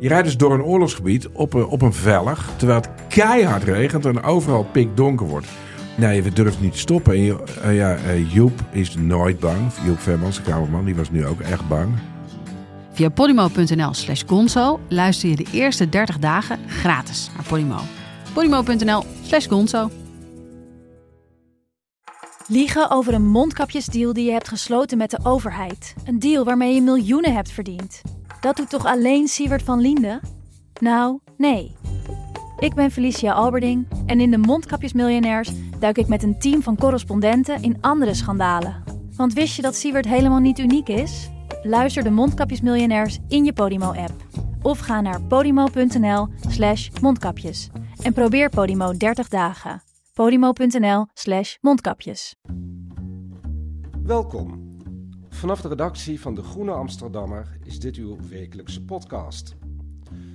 [0.00, 4.04] Je rijdt dus door een oorlogsgebied op een, op een vellig, terwijl het keihard regent
[4.06, 5.46] en overal pikdonker wordt.
[5.96, 7.12] Nee, we durven niet te stoppen.
[7.12, 9.58] En je- eh, ja, eh, Joep is nooit bang.
[9.84, 11.88] Joep Vermans, de kamerman, die was nu ook echt bang.
[12.92, 17.76] Via podimo.nl slash gonzo luister je de eerste 30 dagen gratis naar Podimo.
[18.32, 19.90] podimo.nl slash gonzo.
[22.46, 25.94] Liegen over een mondkapjesdeal die je hebt gesloten met de overheid.
[26.04, 28.02] Een deal waarmee je miljoenen hebt verdiend.
[28.40, 30.20] Dat doet toch alleen Siewert van Liende?
[30.80, 31.76] Nou, nee.
[32.58, 37.62] Ik ben Felicia Alberding en in de Mondkapjesmiljonairs duik ik met een team van correspondenten
[37.62, 38.82] in andere schandalen.
[39.16, 41.30] Want wist je dat Siewert helemaal niet uniek is?
[41.62, 44.12] Luister de Mondkapjesmiljonairs in je Podimo-app.
[44.62, 47.68] Of ga naar podimo.nl slash mondkapjes.
[48.02, 49.82] En probeer Podimo 30 dagen.
[50.14, 52.34] podimo.nl slash mondkapjes.
[54.02, 54.67] Welkom.
[55.38, 59.56] Vanaf de redactie van De Groene Amsterdammer is dit uw wekelijkse podcast.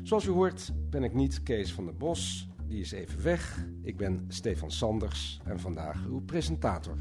[0.03, 3.65] Zoals u hoort ben ik niet Kees van der Bos, die is even weg.
[3.81, 6.97] Ik ben Stefan Sanders en vandaag uw presentator.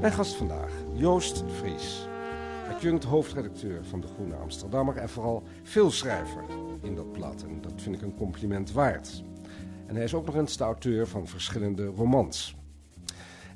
[0.00, 2.08] Mijn gast vandaag, Joost Vries.
[2.74, 6.44] Adjunct hoofdredacteur van De Groene Amsterdammer en vooral veelschrijver
[6.82, 7.42] in dat blad.
[7.42, 9.22] En dat vind ik een compliment waard.
[9.86, 12.57] En hij is ook nog eens de auteur van verschillende romans.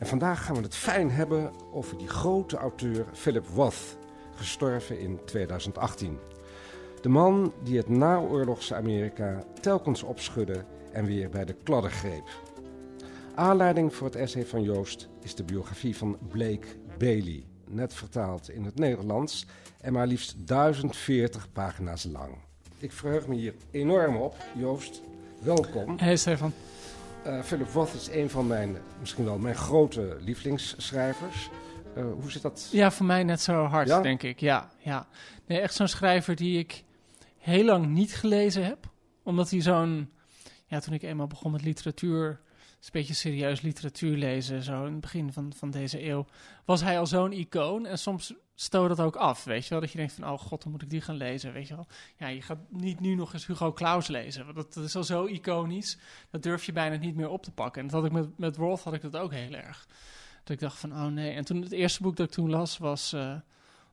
[0.02, 3.96] En vandaag gaan we het fijn hebben over die grote auteur Philip Roth,
[4.34, 6.18] gestorven in 2018.
[7.00, 12.28] De man die het naoorlogse Amerika telkens opschudde en weer bij de kladden greep.
[13.34, 16.66] Aanleiding voor het essay van Joost is de biografie van Blake
[16.98, 19.46] Bailey, net vertaald in het Nederlands
[19.80, 22.34] en maar liefst 1040 pagina's lang.
[22.78, 24.36] Ik verheug me hier enorm op.
[24.54, 25.02] Joost,
[25.42, 25.98] welkom.
[25.98, 26.52] Hey Stefan.
[27.26, 31.50] Uh, Philip Roth is een van mijn, misschien wel mijn grote lievelingsschrijvers.
[31.96, 32.68] Uh, hoe zit dat?
[32.72, 34.00] Ja, voor mij net zo hard, Ja?
[34.00, 34.40] denk ik.
[34.40, 35.06] Ja, ja.
[35.46, 36.84] Nee, echt zo'n schrijver die ik
[37.38, 38.90] heel lang niet gelezen heb.
[39.22, 40.10] Omdat hij zo'n...
[40.66, 42.28] Ja, toen ik eenmaal begon met literatuur...
[42.28, 46.26] een beetje serieus literatuur lezen, zo in het begin van, van deze eeuw...
[46.64, 47.86] was hij al zo'n icoon.
[47.86, 49.80] En soms stoot dat ook af, weet je wel?
[49.80, 51.86] Dat je denkt van, oh god, dan moet ik die gaan lezen, weet je wel?
[52.16, 54.44] Ja, je gaat niet nu nog eens Hugo Claus lezen.
[54.44, 55.98] Want dat, dat is al zo iconisch.
[56.30, 57.82] Dat durf je bijna niet meer op te pakken.
[57.82, 59.86] En dat had ik met, met had ik dat ook heel erg.
[60.42, 61.34] Dat ik dacht van, oh nee.
[61.34, 63.34] En toen het eerste boek dat ik toen las was uh,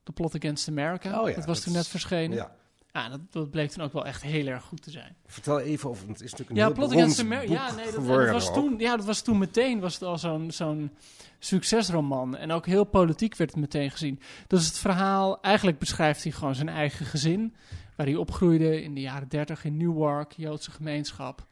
[0.03, 1.22] The Plot Against America.
[1.22, 2.38] Oh ja, dat was toen net verschenen.
[2.38, 2.56] Ja,
[2.91, 5.16] Ja, dat, dat bleek toen ook wel echt heel erg goed te zijn.
[5.25, 7.53] vertel even over, het is natuurlijk een Ja, heel Plot beroemd Against America.
[7.53, 8.53] Ja, nee, dat, was ook.
[8.53, 10.91] toen, ja, dat was toen meteen was het al zo'n zo'n
[11.39, 12.38] succesroman.
[12.38, 14.19] En ook heel politiek werd het meteen gezien.
[14.47, 17.55] Dus het verhaal, eigenlijk beschrijft hij gewoon zijn eigen gezin.
[17.95, 21.47] Waar hij opgroeide in de jaren 30 in Newark, Joodse gemeenschap.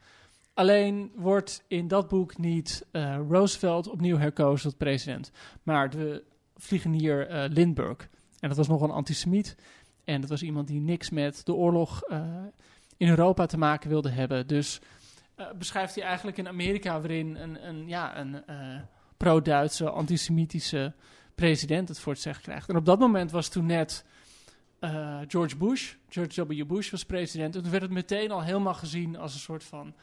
[0.54, 5.30] Alleen wordt in dat boek niet eh, Roosevelt opnieuw herkozen tot president.
[5.62, 6.24] Maar de
[6.56, 8.06] vliegenier eh Lindbergh.
[8.40, 9.56] En dat was nog een antisemiet.
[10.08, 12.20] En dat was iemand die niks met de oorlog eh,
[12.96, 14.46] in Europa te maken wilde hebben.
[14.46, 14.80] Dus
[15.34, 18.80] eh, beschrijft hij eigenlijk in Amerika waarin een, een, ja, een eh,
[19.16, 20.92] pro-Duitse, antisemitische
[21.34, 22.68] president het voor het zeggen krijgt.
[22.68, 24.04] En op dat moment was toen net
[25.28, 26.66] George Bush, George W.
[26.66, 27.56] Bush was president.
[27.56, 29.94] En toen werd het meteen al helemaal gezien als een soort van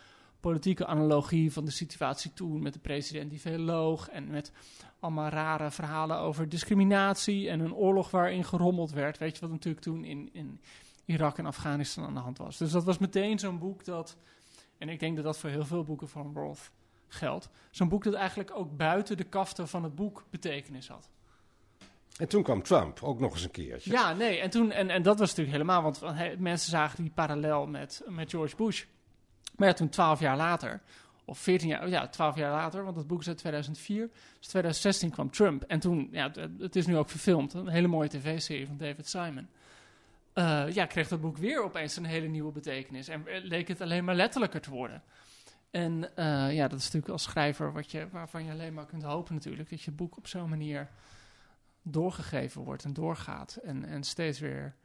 [0.49, 4.51] politieke analogie van de situatie toen met de president die veel loog en met
[4.99, 9.17] allemaal rare verhalen over discriminatie en een oorlog waarin gerommeld werd.
[9.17, 10.61] Weet je wat natuurlijk toen in, in
[11.05, 12.57] Irak en Afghanistan aan de hand was.
[12.57, 14.17] Dus dat was meteen zo'n boek dat,
[14.77, 16.71] en ik denk dat dat voor heel veel boeken van Roth
[17.07, 21.09] geldt, zo'n boek dat eigenlijk ook buiten de kaften van het boek betekenis had.
[22.17, 23.91] En toen kwam Trump, ook nog eens een keertje.
[23.91, 27.11] Ja, nee, en, toen, en, en dat was natuurlijk helemaal, want he- mensen zagen die
[27.11, 28.85] parallel met, met George Bush.
[29.57, 30.81] Maar ja, toen twaalf jaar later,
[31.25, 35.09] of veertien jaar, ja, twaalf jaar later, want het boek is uit 2004, dus 2016
[35.09, 35.63] kwam Trump.
[35.63, 39.47] En toen, ja, het, is nu ook verfilmd, een hele mooie tv-serie van David Simon.
[40.33, 43.81] Eh, ja, kreeg dat boek weer opeens een hele nieuwe betekenis en eh, leek het
[43.81, 45.03] alleen maar letterlijker te worden.
[45.71, 49.03] En eh, ja, dat is natuurlijk als schrijver wat je, waarvan je alleen maar kunt
[49.03, 50.89] hopen natuurlijk, dat je boek op zo'n manier
[51.81, 53.55] doorgegeven wordt en doorgaat.
[53.55, 54.75] En, en steeds weer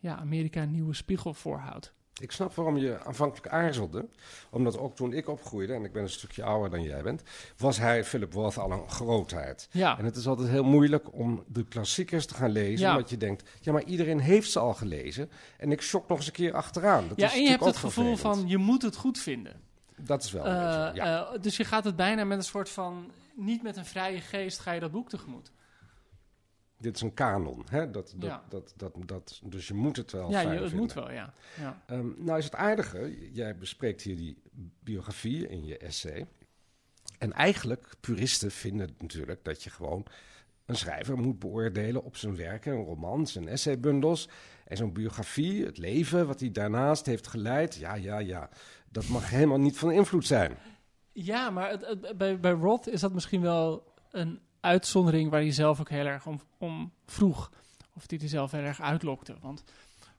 [0.00, 1.92] ja, Amerika een nieuwe spiegel voorhoudt.
[2.20, 4.06] Ik snap waarom je aanvankelijk aarzelde.
[4.50, 7.22] Omdat ook toen ik opgroeide, en ik ben een stukje ouder dan jij bent,
[7.56, 9.68] was hij, Philip Roth, al een grootheid.
[9.70, 12.86] Ja, En het is altijd heel moeilijk om de klassiekers te gaan lezen.
[12.86, 12.94] Ja.
[12.96, 15.30] Omdat je denkt, ja, maar iedereen heeft ze al gelezen.
[15.58, 17.08] En ik shock nog eens een keer achteraan.
[17.08, 18.38] Dat ja is en je hebt het gevoel vervelend.
[18.38, 19.60] van je moet het goed vinden.
[19.96, 21.26] Dat is wel een Eh, beetje, ja.
[21.32, 24.58] eh, dus je gaat het bijna met een soort van, niet met een vrije geest
[24.58, 25.50] ga je dat boek tegemoet.
[26.86, 27.62] Dit is een kanon.
[27.70, 27.90] Hè?
[27.90, 28.42] Dat, dat, Ja.
[28.48, 30.78] dat, dat, dat, dus je moet het wel ja, fijn je, het vinden.
[30.78, 31.34] moet wel, ja.
[31.60, 31.82] ja.
[31.86, 34.42] Ehm, nou is het aardige, jij bespreekt hier die
[34.80, 36.26] biografie in je essay.
[37.18, 40.06] En eigenlijk, puristen vinden natuurlijk dat je gewoon
[40.66, 44.28] Een schrijver moet beoordelen op zijn werken, romans en essaybundels
[44.64, 47.74] en zo'n biografie, het leven wat hij daarnaast heeft geleid.
[47.74, 48.48] Ja, ja, ja,
[48.90, 50.56] dat mag helemaal niet van invloed zijn.
[51.12, 55.52] Ja, maar het, het- bij, bij Roth is dat misschien wel een uitzondering waar hij
[55.52, 57.50] zelf ook heel erg om, om vroeg.
[57.94, 59.36] Of die hij zelf heel erg uitlokte.
[59.40, 59.64] Want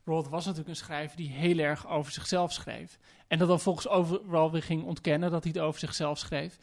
[0.05, 2.99] Roth was natuurlijk een schrijver die heel erg over zichzelf schreef.
[3.27, 6.57] En dat dan volgens overal weer ging ontkennen dat hij het over zichzelf schreef.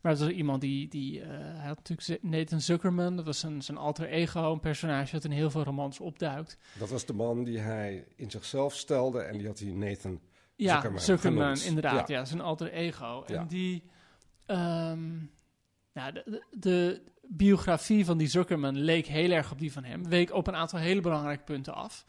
[0.00, 3.62] Maar dat was iemand die, die eh, hij had natuurlijk Nathan Zuckerman, dat was zijn,
[3.62, 6.58] zijn alter ego, een personage dat in heel veel romans opduikt.
[6.78, 10.20] Dat was de man die hij in zichzelf stelde en die had hij Nathan
[10.54, 11.64] Ja, Zuckerman Zuckerman, genoemd.
[11.64, 12.08] inderdaad.
[12.08, 12.18] Ja.
[12.18, 12.24] Ja.
[12.24, 13.24] zijn alter ego.
[13.26, 13.34] Ja.
[13.40, 13.82] En die...
[14.46, 15.08] ehm,
[15.92, 20.08] nou, de, de, de biografie van die Zuckerman leek heel erg op die van hem.
[20.08, 22.06] Week op een aantal hele belangrijke punten af.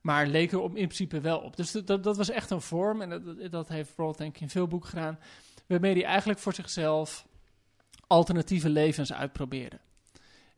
[0.00, 1.56] Maar leek er op, in principe wel op.
[1.56, 3.02] Dus dat, dat was echt een vorm.
[3.02, 5.18] En dat, dat heeft Roth denk ik in veel boeken gedaan.
[5.66, 7.26] Waarmee hij eigenlijk voor zichzelf
[8.06, 9.78] alternatieve levens uitprobeerde.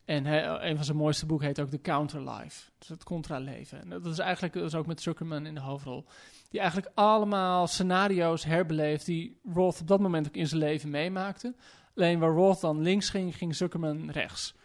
[0.05, 0.25] En
[0.67, 2.69] een van zijn mooiste boeken heet ook The Counterlife.
[2.77, 3.81] Dus het contraleven.
[3.81, 6.05] En dat is eigenlijk is ook met Zuckerman in de hoofdrol.
[6.49, 11.55] Die eigenlijk allemaal scenario's herbeleeft die Roth op dat moment ook in zijn leven meemaakte.
[11.95, 14.55] Alleen waar Roth dan links ging, ging Zuckerman rechts.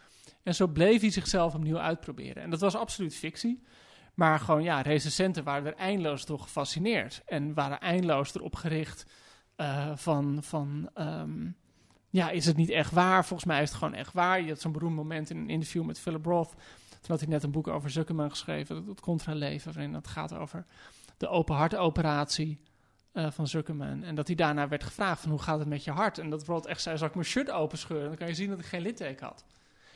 [0.43, 2.43] En zo bleef hij zichzelf opnieuw uitproberen.
[2.43, 3.63] En dat was absoluut fictie.
[4.13, 7.21] Maar gewoon, ja, recensenten waren er eindeloos door gefascineerd.
[7.25, 9.05] En waren eindeloos erop gericht
[9.55, 11.49] eh, van, van ehm,
[12.09, 13.25] ja, is het niet echt waar?
[13.25, 14.41] Volgens mij is het gewoon echt waar.
[14.41, 16.49] Je had zo'n beroemd moment in een interview met Philip Roth.
[16.89, 20.65] Toen had hij net een boek over Zuckerman geschreven, het, contraleven, waarin het gaat over
[21.17, 22.59] de open hartoperatie
[23.17, 24.03] eh, van Zuckerman.
[24.03, 26.17] En dat hij daarna werd gevraagd van hoe gaat het met je hart?
[26.17, 28.07] En dat Roth echt zei, zal ik mijn shirt openscheuren?
[28.07, 29.45] Dan kan je zien dat ik geen litteken had.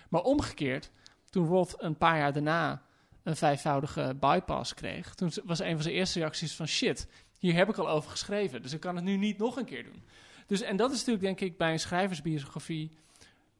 [0.09, 0.91] Maar omgekeerd,
[1.29, 2.81] toen Roth een paar jaar daarna
[3.23, 7.07] een vijfvoudige bypass kreeg, toen was een van zijn eerste reacties van shit,
[7.37, 9.83] hier heb ik al over geschreven, dus ik kan het nu niet nog een keer
[9.83, 10.03] doen.
[10.47, 12.91] Dus, en dat is natuurlijk denk ik bij een schrijversbiografie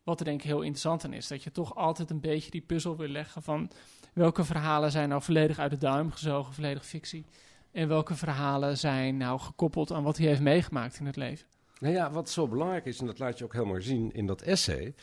[0.03, 1.27] wat er denk ik heel interessant aan is.
[1.27, 3.71] Dat je toch altijd een beetje die puzzel wil leggen van
[4.13, 7.25] welke verhalen zijn nou volledig uit de duim gezogen, volledig fictie.
[7.71, 11.47] En welke verhalen zijn nou gekoppeld aan wat hij heeft meegemaakt in het leven.
[11.79, 14.41] Nou ja, wat zo belangrijk is, en dat laat je ook helemaal zien in dat
[14.41, 14.93] essay,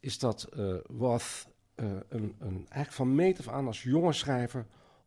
[0.00, 4.66] is dat eh Roth eh, een, een, eigenlijk van meet af aan als jonge schrijver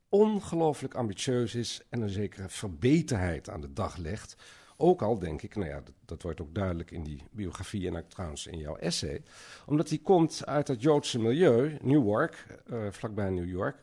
[0.10, 4.36] ongelooflijk ambitieus is en een zekere verbeterheid aan de dag legt.
[4.78, 7.98] Ook al denk ik, nou ja, dat, dat wordt ook duidelijk in die biografie en
[7.98, 9.24] ook trouwens in jouw essay,
[9.66, 13.82] omdat hij komt uit het Joodse milieu, Newark, eh vlakbij New York.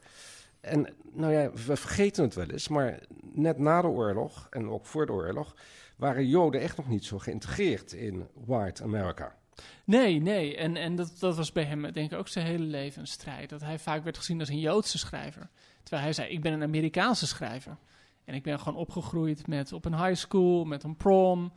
[0.67, 2.99] En nou ja, we vergeten het wel eens, maar
[3.33, 5.57] net na de oorlog en ook voor de oorlog
[5.97, 9.37] waren Joden echt nog niet zo geïntegreerd in white America.
[9.85, 10.57] Nee, nee.
[10.57, 13.49] En, en dat, dat was bij hem denk ik ook zijn hele leven een strijd.
[13.49, 15.49] Dat hij vaak werd gezien als een Joodse schrijver.
[15.83, 17.77] Terwijl hij zei, ik ben een Amerikaanse schrijver.
[18.25, 21.53] En ik ben gewoon opgegroeid met op een high school, met een prom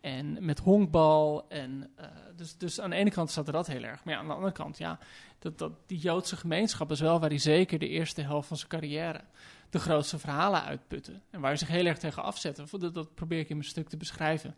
[0.00, 1.48] en met honkbal.
[1.48, 2.06] En, eh,
[2.36, 4.04] dus, dus aan de ene kant zat er dat heel erg.
[4.04, 4.98] Maar ja, aan de andere kant, ja,
[5.52, 9.20] dat, die Joodse gemeenschap is wel waar hij zeker de eerste helft van zijn carrière
[9.74, 11.20] de grootste verhalen uitputte.
[11.30, 12.64] En waar hij zich heel erg tegen afzette.
[12.78, 14.56] Dat, dat probeer ik in mijn stuk te beschrijven.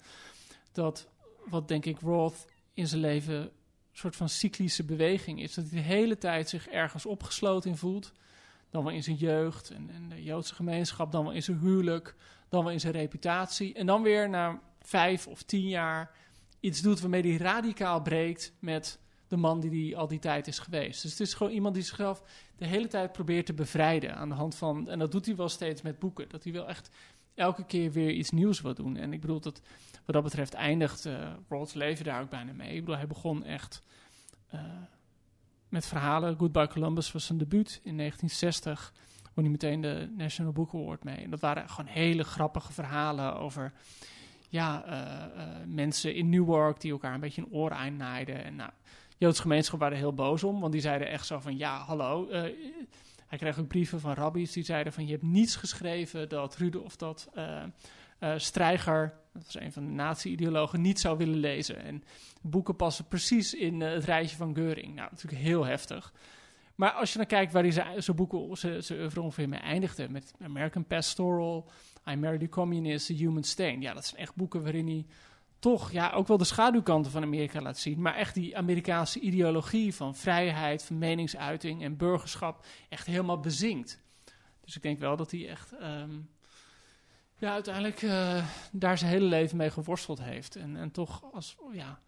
[0.73, 1.09] Dat
[1.47, 3.50] wat denk ik Roth in zijn leven een
[3.93, 5.55] soort van cyclische beweging is.
[5.55, 8.12] Dat hij de hele tijd zich ergens opgesloten voelt.
[8.71, 12.15] Dan wel in zijn jeugd en, en de Joodse gemeenschap, dan wel in zijn huwelijk,
[12.49, 13.75] dan wel in zijn reputatie.
[13.75, 16.11] En dan weer na vijf of tien jaar
[16.61, 20.58] iets doet waarmee hij radicaal breekt met de man die hij al die tijd is
[20.58, 21.02] geweest.
[21.02, 22.23] Dus het is gewoon iemand die zichzelf
[22.56, 24.88] de hele tijd probeert te bevrijden aan de hand van...
[24.88, 26.28] En dat doet hij wel steeds met boeken.
[26.28, 26.90] Dat hij wel echt
[27.34, 28.96] elke keer weer iets nieuws wil doen.
[28.96, 29.62] En ik bedoel, dat,
[30.05, 32.74] wat dat betreft eindigt uh, leven daar ook bijna mee.
[32.74, 33.82] Ik bedoel, hij begon echt
[34.55, 34.60] uh,
[35.69, 36.36] met verhalen.
[36.39, 38.93] Goodbye Columbus was zijn debuut in 1960.
[39.34, 41.17] Won hij meteen de National Book Award mee.
[41.17, 43.72] En dat waren gewoon hele grappige verhalen over...
[44.48, 48.44] Ja, uh, mensen in Newark die elkaar een beetje een oor einnaaiden.
[48.44, 48.70] En nou,
[49.17, 50.61] Joodse gemeenschap waren heel boos om.
[50.61, 52.29] Want die zeiden echt zo van, ja, hallo...
[53.27, 55.06] Hij kreeg ook brieven van rabbies die zeiden van...
[55.06, 57.63] je hebt niets geschreven dat Rude of dat uh,
[58.20, 59.15] uh, Streiger...
[59.32, 61.82] dat was een van de nazi-ideologen, niet zou willen lezen.
[61.82, 62.05] En
[62.43, 64.94] boeken passen precies in het rijtje van Geuring.
[64.94, 66.13] Nou, natuurlijk heel heftig.
[66.75, 70.08] Maar als je dan kijkt waar hij zijn boeken, zijn oeuvre ongeveer mee eindigde...
[70.08, 71.70] met American Pastoral,
[72.08, 73.81] I Married a Communist, The Human Stain...
[73.81, 75.06] ja, dat zijn echt boeken waarin hij
[75.58, 78.01] toch ja, ook wel de schaduwkanten van Amerika laat zien.
[78.01, 84.01] Maar echt die Amerikaanse ideologie van vrijheid, van meningsuiting en burgerschap echt helemaal bezinkt.
[84.65, 86.29] Dus ik denk wel dat hij echt um,
[87.39, 90.56] ja, uiteindelijk uh, daar zijn hele leven mee geworsteld heeft.
[90.56, 92.01] En, en toch als, ja,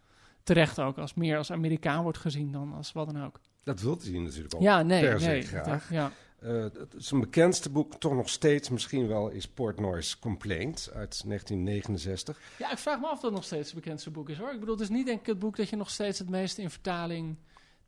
[0.42, 3.40] terecht ook als meer als Amerikaan wordt gezien dan als wat dan ook.
[3.62, 5.90] Dat wilt hij natuurlijk ook ja, nee, per nee, graag.
[5.90, 6.12] Ja.
[6.44, 6.64] Uh,
[6.96, 12.38] zijn bekendste boek, toch nog steeds misschien wel, is Portnoy's Complaint uit 1969.
[12.58, 14.52] Ja, ik vraag me af of dat nog steeds het bekendste boek is hoor.
[14.52, 16.58] Ik bedoel, het is niet denk ik het boek dat je nog steeds het meest
[16.58, 17.36] in vertaling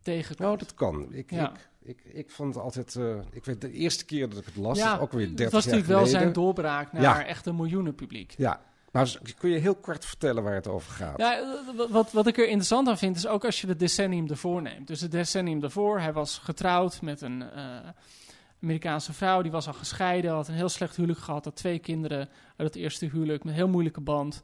[0.02, 0.38] tegenkomt.
[0.38, 1.12] Nou, dat kan.
[1.12, 1.52] Ik, Ja.
[1.82, 2.96] ik, ik, ik vond het altijd...
[2.96, 5.52] eh, ik weet de eerste keer dat ik het las, ja, ook weer 30 het
[5.52, 6.20] was jaar natuurlijk wel geleden.
[6.20, 7.24] zijn doorbraak naar Ja.
[7.26, 8.34] echt een miljoenenpubliek.
[8.36, 8.60] Ja,
[8.92, 11.18] maar z- kun je heel kort vertellen waar het over gaat?
[11.18, 14.28] Ja, eh, wat, wat ik er interessant aan vind, is ook als je het decennium
[14.28, 14.86] ervoor neemt.
[14.86, 17.76] Dus het decennium ervoor, hij was getrouwd met een eh,
[18.62, 22.28] Amerikaanse vrouw, die was al gescheiden, had een heel slecht huwelijk gehad, had twee kinderen
[22.56, 24.42] uit het eerste huwelijk, met een heel moeilijke band.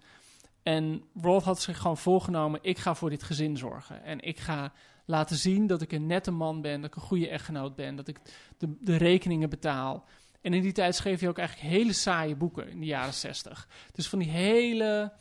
[0.62, 4.02] En Roth had zich gewoon voorgenomen, ik ga voor dit gezin zorgen.
[4.02, 4.72] En ik ga
[5.04, 8.08] laten zien dat ik een nette man ben, dat ik een goede echtgenoot ben, dat
[8.08, 8.18] ik
[8.58, 10.04] de, de rekeningen betaal.
[10.40, 13.68] En in die tijd schreef hij ook eigenlijk hele saaie boeken in de jaren zestig.
[13.92, 15.12] Dus van die hele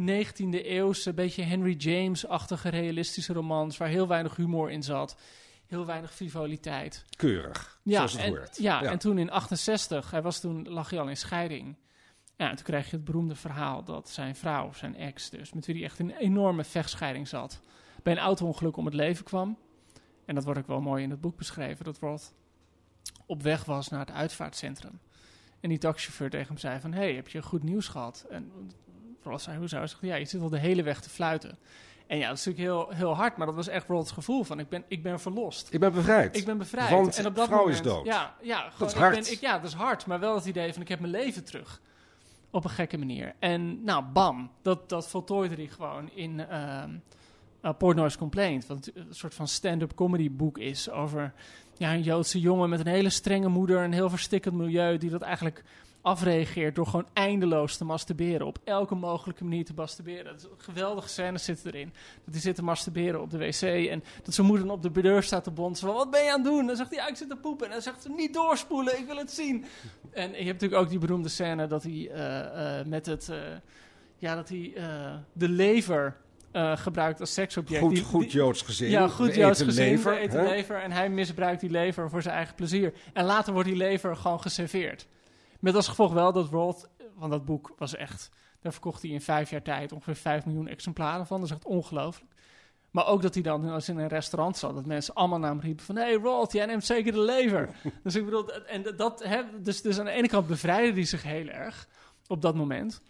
[0.00, 3.76] 19e eeuwse, beetje Henry James-achtige realistische romans...
[3.76, 5.16] waar heel weinig humor in zat,
[5.72, 7.04] heel weinig frivoliteit.
[7.16, 8.56] Keurig, Ja, zoals het en, hoort.
[8.56, 11.76] ja, en toen in 68, hij was toen, lag hij al in scheiding.
[12.36, 15.52] Ja, en toen kreeg je het beroemde verhaal dat zijn vrouw, zijn ex dus...
[15.52, 17.60] met wie hij echt een enorme vechtscheiding zat...
[18.02, 19.58] bij een auto-ongeluk om het leven kwam.
[20.24, 21.84] En dat wordt ook wel mooi in het boek beschreven...
[21.84, 22.34] dat Roth
[23.26, 25.00] op weg was naar het uitvaartcentrum.
[25.60, 26.92] En die taxichauffeur tegen hem zei van...
[26.92, 28.26] hey, heb je goed nieuws gehad?
[28.30, 28.52] En
[29.22, 29.76] Roth zei, hoezo?
[29.76, 31.58] Hij zegt, ja, je zit al de hele weg te fluiten.
[32.12, 33.36] En ja, dat is natuurlijk heel, heel hard...
[33.36, 34.58] maar dat was echt Roth's gevoel van...
[34.58, 35.68] ik ben, ik ben verlost.
[35.72, 36.36] Ik ben bevrijd.
[36.36, 36.90] Ik ben bevrijd.
[36.90, 38.06] Want en op dat vrouw moment, is dood.
[38.06, 39.14] Ja, ja, gewoon, is ik hard.
[39.14, 40.06] Ben, ik, ja, dat is hard.
[40.06, 41.80] Maar wel het idee van ik heb mijn leven terug.
[42.50, 43.34] Op een gekke manier.
[43.38, 44.50] En nou, bam.
[44.62, 46.90] Dat, dat voltooide hij gewoon in ehm
[47.62, 48.66] uh, Portnoy's Complaint.
[48.66, 51.32] Wat een soort van stand-up comedy boek is over
[51.82, 53.84] ja, een Joodse jongen met een hele strenge moeder.
[53.84, 55.62] Een heel verstikkend milieu die dat eigenlijk
[56.00, 58.46] afreageert door gewoon eindeloos te masturberen.
[58.46, 60.24] Op elke mogelijke manier te masturberen.
[60.24, 61.92] Dat geweldige scène zit erin.
[62.24, 65.22] Dat hij zit te masturberen op de wc en dat zijn moeder op de deur
[65.22, 65.86] staat te bonzen.
[65.86, 66.60] Wat ben je aan het doen?
[66.60, 67.66] En dan zegt hij, ja, ik zit te poepen.
[67.66, 69.64] En dan zegt ze, niet doorspoelen, ik wil het zien.
[70.10, 73.28] En je hebt natuurlijk ook die beroemde scène dat hij uh, uh, met het...
[73.30, 73.36] Uh,
[74.18, 74.72] ja, dat hij
[75.32, 76.16] de lever
[76.52, 77.82] uh, gebruikt als seksobject.
[77.82, 78.90] Goed, die, goed Joods gezin.
[78.90, 79.84] Ja, goed Joods gezin.
[79.84, 80.50] lever, eten hè?
[80.50, 80.82] lever.
[80.82, 82.92] En hij misbruikt die lever voor zijn eigen plezier.
[83.12, 85.06] En later wordt die lever gewoon geserveerd.
[85.60, 88.30] Met als gevolg wel dat Roth, want dat boek was echt...
[88.60, 91.40] Daar verkocht hij in vijf jaar tijd ongeveer 5 miljoen exemplaren van.
[91.40, 92.32] Dat is echt ongelooflijk.
[92.90, 95.60] Maar ook dat hij dan als in een restaurant zat, dat mensen allemaal naar hem
[95.60, 95.96] riepen van...
[95.96, 97.68] hey Roth, jij neemt zeker de lever.
[98.02, 101.22] dus ik bedoel, en dat, hè, dus, dus aan de ene kant bevrijdde hij zich
[101.22, 101.88] heel erg
[102.26, 103.02] op dat moment...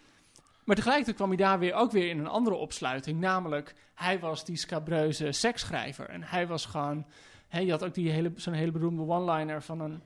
[0.65, 3.21] Maar tegelijkertijd kwam hij daar weer ook weer in een andere opsluiting.
[3.21, 6.09] Namelijk, hij was die scabreuze seksschrijver.
[6.09, 7.07] En hij was gewoon...
[7.49, 10.03] Hè, je had ook die hele, zo'n hele beroemde one-liner van een...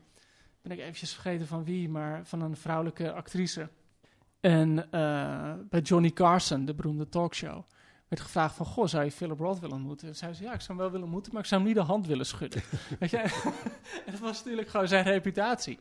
[0.63, 3.69] Ben ik eventjes vergeten van wie, maar van een vrouwelijke actrice.
[4.41, 7.63] En uh, bij Johnny Carson, de beroemde talkshow...
[8.09, 10.09] werd gevraagd van, goh, zou je Philip Roth willen ontmoeten?
[10.09, 11.79] En zei ze, ja, ik zou hem wel willen ontmoeten, maar ik zou hem niet
[11.79, 12.63] de hand willen schudden.
[12.99, 13.23] Weet je?
[14.11, 15.79] dat was natuurlijk gewoon zijn reputatie.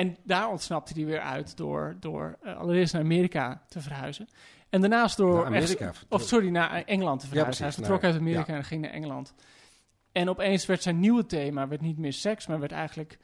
[0.00, 4.28] En daar ontsnapte hij weer uit door, door uh, allereerst naar Amerika te verhuizen.
[4.68, 5.46] En daarnaast door...
[5.46, 5.88] Amerika?
[5.88, 7.64] Echt, of sorry, naar Engeland te verhuizen.
[7.64, 8.58] Ja, hij vertrok uit Amerika ja.
[8.58, 9.34] en ging naar Engeland.
[10.12, 13.18] En opeens werd zijn nieuwe thema werd niet meer seks, maar werd eigenlijk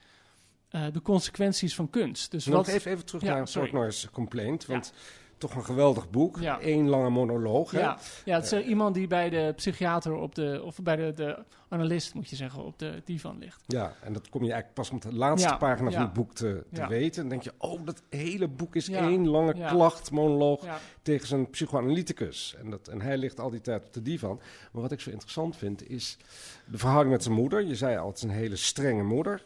[0.70, 2.30] uh, de consequenties van kunst.
[2.30, 3.50] Dus Nog wat, even, even terug Ja, naar.
[3.52, 4.92] Portnoy's Complaint, want
[5.38, 6.38] toch een geweldig boek.
[6.40, 6.58] Ja.
[6.60, 7.70] Eén lange monoloog.
[7.70, 7.80] hè?
[7.80, 11.12] Ja, ja het is uh, iemand die bij de psychiater op de, of bij de,
[11.14, 13.62] de analist, moet je zeggen, op de divan ligt.
[13.66, 16.34] Ja, en dat kom je eigenlijk pas op de laatste Ja, pagina van het boek
[16.34, 17.20] te, te weten.
[17.20, 19.68] Dan denk je, oh, dat hele boek is één lange ja.
[19.68, 22.54] klacht, monoloog Ja, tegen zijn psychoanalyticus.
[22.58, 24.40] En, dat, en hij ligt al die tijd op de divan.
[24.72, 26.16] Maar wat ik zo interessant vind, is
[26.64, 27.64] de verhouding met zijn moeder.
[27.64, 29.42] Je zei al, het is een hele strenge moeder.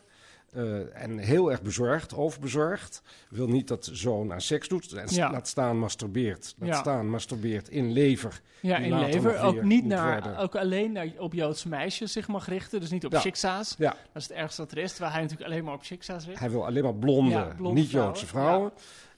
[0.53, 3.03] Eh, en heel erg bezorgd, overbezorgd.
[3.29, 4.93] Wil niet dat zoon aan seks doet.
[4.93, 5.31] En Ja.
[5.31, 6.55] laat staan masturbeert.
[6.59, 6.75] Laat Ja.
[6.75, 8.41] staan masturbeert in lever.
[8.61, 9.41] ja in lever.
[9.41, 13.13] Ook, niet naar, ook alleen naar, op Joodse meisjes zich mag richten, dus niet op
[13.13, 13.21] Ja.
[13.21, 13.75] shiksa's.
[13.79, 16.27] Ja, Dat is het ergste wat er is, terwijl hij natuurlijk alleen maar op shiksa's
[16.27, 16.39] richt.
[16.41, 18.73] hij wil alleen maar blonde, niet-Joodse vrouwen, vrouwen.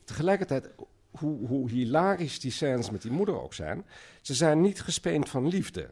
[0.04, 0.68] Tegelijkertijd,
[1.10, 3.84] hoe, hoe hilarisch die scènes met die moeder ook zijn...
[4.20, 5.90] ze zijn niet gespeend van liefde.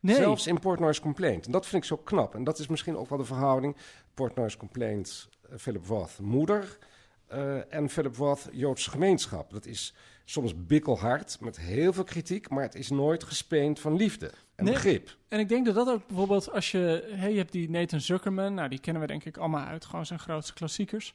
[0.00, 1.46] Nee, Zelfs in Portnoy's Complaint.
[1.46, 2.34] En dat vind ik zo knap.
[2.34, 3.76] En dat is misschien ook wel de verhouding.
[4.14, 6.78] Portnoy's Complaint, eh, Philip Roth, moeder.
[7.26, 9.50] eh, en Philip Roth, Joodse gemeenschap.
[9.50, 12.48] Dat is soms bikkelhard, met heel veel kritiek.
[12.50, 14.74] Maar het is nooit gespeend van liefde en Nee.
[14.74, 15.16] begrip.
[15.28, 17.08] En ik denk dat dat ook bijvoorbeeld als je...
[17.14, 19.84] Hey, je hebt die Nathan Zuckerman, nou die kennen we denk ik allemaal uit.
[19.84, 21.14] Gewoon zijn grootste klassiekers.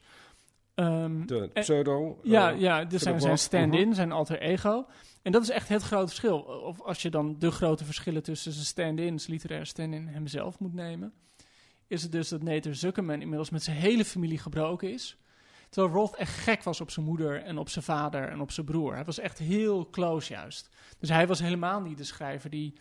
[0.75, 2.20] Ehm, De en- pseudo.
[2.24, 3.96] ja, eh, ja, dus zijn, zijn stand-in, mhm.
[3.96, 4.86] zijn alter ego.
[5.22, 6.38] En dat is echt het grote verschil.
[6.39, 10.74] Of als je dan de grote verschillen tussen zijn stand-in, zijn literaire stand-in hemzelf moet
[10.74, 11.13] nemen...
[11.88, 15.17] is het dus dat Nathan Zuckerman inmiddels met zijn hele familie gebroken is...
[15.70, 18.65] Terwijl Roth echt gek was op zijn moeder en op zijn vader en op zijn
[18.65, 18.94] broer.
[18.94, 20.70] Hij was echt heel close juist.
[21.00, 22.74] Dus hij was helemaal niet de schrijver die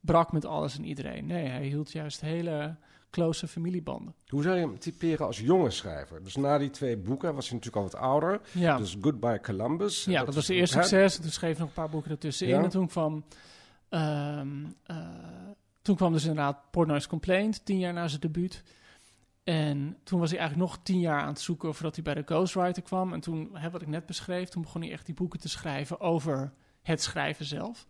[0.00, 1.26] brak met alles en iedereen.
[1.26, 2.76] Nee, hij hield juist hele
[3.10, 4.14] close familiebanden.
[4.28, 6.22] Hoe zou je hem typeren als jonge schrijver?
[6.22, 8.40] Dus na die twee boeken was hij natuurlijk al wat ouder.
[8.52, 10.04] Ja, Dus Goodbye Columbus.
[10.04, 11.16] ja dat, was de eerste succes.
[11.16, 12.54] En toen schreef hij nog een paar boeken ertussenin.
[12.54, 12.62] Ja.
[12.62, 13.24] En toen kwam...
[13.88, 14.96] ehm, eh,
[15.82, 18.62] toen kwam dus inderdaad Portnoy's Complaint, tien jaar na zijn debuut.
[19.44, 22.22] En toen was hij eigenlijk nog tien jaar aan het zoeken voordat hij bij de
[22.24, 23.12] Ghostwriter kwam.
[23.12, 26.00] En toen, hè, wat ik net beschreef, toen begon hij echt die boeken te schrijven
[26.00, 27.86] over het schrijven zelf.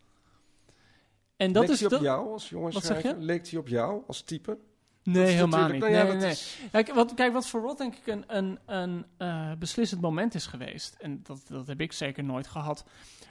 [1.36, 3.20] En dat Leek is hij op dat- jou als jongen Wat zeg schrijver?
[3.20, 3.26] je?
[3.26, 4.58] Leek hij op jou als type?
[5.04, 5.80] Nee, helemaal niet.
[5.80, 6.70] nou ja, nee, dat nee, is- nee.
[6.70, 10.46] Kijk, wat, kijk, wat voor Rod denk ik een, een, een eh, beslissend moment is
[10.46, 12.84] geweest, en dat, dat heb ik zeker nooit gehad,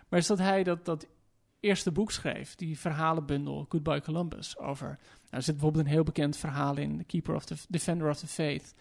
[0.10, 1.08] maar is dat hij dat, dat
[1.62, 4.98] eerste boek schreef, die verhalenbundel Goodbye Columbus, over, nou,
[5.30, 8.28] er zit bijvoorbeeld een heel bekend verhaal in, The Keeper of the Defender of the
[8.28, 8.74] Faith.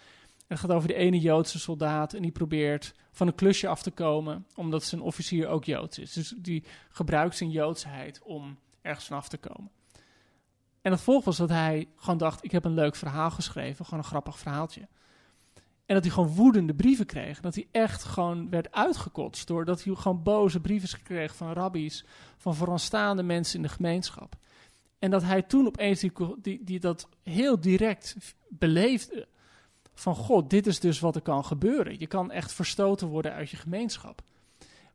[0.46, 3.90] Het gaat over de ene Joodse soldaat en die probeert van een klusje af te
[3.90, 6.12] komen, omdat zijn officier ook Joods is.
[6.12, 9.70] Dus die gebruikt zijn Joodsheid om ergens van af te komen.
[10.82, 14.00] En het volg was dat hij gewoon dacht: ik heb een leuk verhaal geschreven, gewoon
[14.00, 14.88] een grappig verhaaltje.
[15.90, 17.40] En dat hij gewoon woedende brieven kreeg.
[17.40, 19.46] Dat hij echt gewoon werd uitgekotst.
[19.46, 22.04] Doordat hij gewoon boze brieven kreeg van rabbies.
[22.36, 24.36] Van vooraanstaande mensen in de gemeenschap.
[24.98, 28.16] En dat hij toen opeens die, die, die dat heel direct
[28.48, 29.28] beleefde.
[29.94, 31.98] Van god, dit is dus wat er kan gebeuren.
[31.98, 34.22] Je kan echt verstoten worden uit je gemeenschap.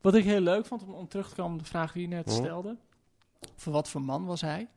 [0.02, 2.08] Wat ik heel leuk vond, om, om terug te komen op de vraag die je
[2.08, 2.32] net Hm.
[2.32, 2.78] stelde.
[3.56, 4.68] Voor wat voor man was hij?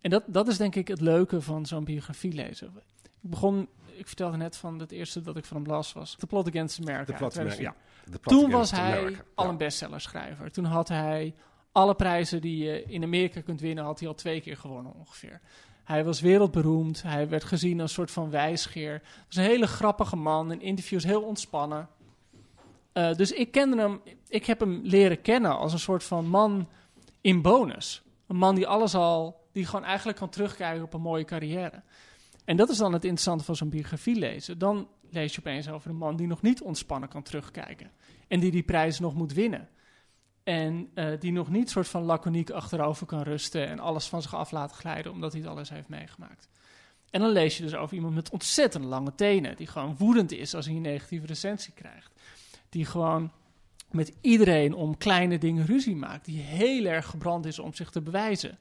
[0.00, 2.72] En dat, dat is denk ik het leuke van zo'n biografie lezen.
[3.02, 6.26] Ik begon, ik vertelde net van het eerste dat ik van hem las was The
[6.26, 7.16] Plot Against America.
[7.16, 7.64] Plat 2004.
[7.64, 8.18] ja.
[8.22, 9.22] Toen was hij America.
[9.34, 9.50] al Ja.
[9.50, 10.50] een bestsellerschrijver.
[10.52, 11.34] Toen had hij
[11.72, 15.40] alle prijzen die je in Amerika kunt winnen, had hij al twee keer gewonnen ongeveer.
[15.84, 17.02] Hij was wereldberoemd.
[17.02, 18.90] Hij werd gezien als een soort van wijsgeer.
[18.90, 20.52] Hij was een hele grappige man.
[20.52, 21.88] In interviews heel ontspannen.
[22.92, 24.00] Eh, dus ik kende hem.
[24.28, 26.68] Ik heb hem leren kennen als een soort van man
[27.20, 28.02] in bonus.
[28.26, 29.44] Een man die alles al.
[29.52, 31.82] die gewoon eigenlijk kan terugkijken op een mooie carrière.
[32.46, 34.58] En dat is dan het interessante van zo'n biografie lezen.
[34.58, 37.90] Dan lees je opeens over een man die nog niet ontspannen kan terugkijken.
[38.28, 39.68] En die die prijs nog moet winnen.
[40.44, 44.34] En eh, die nog niet soort van laconiek achterover kan rusten en alles van zich
[44.34, 46.48] af laten glijden omdat hij het alles heeft meegemaakt.
[47.10, 50.54] En dan lees je dus over iemand met ontzettend lange tenen, die gewoon woedend is
[50.54, 52.20] als hij een negatieve recensie krijgt.
[52.68, 53.32] Die gewoon
[53.90, 56.24] met iedereen om kleine dingen ruzie maakt.
[56.24, 58.58] Die heel erg gebrand is om zich te bewijzen.